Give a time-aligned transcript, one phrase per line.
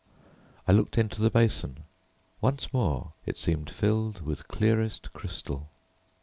[0.67, 1.83] I looked into the basin.
[2.41, 5.69] Once more it seemed filled with clearest crystal.